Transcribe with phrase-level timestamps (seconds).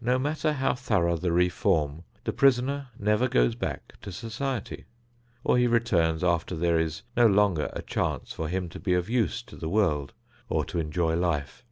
[0.00, 4.84] No matter how thorough the reform, the prisoner never goes back to society,
[5.42, 9.10] or he returns after there is no longer a chance for him to be of
[9.10, 10.12] use to the world
[10.48, 11.64] or to enjoy life.